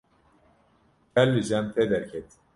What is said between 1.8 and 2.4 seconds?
derket.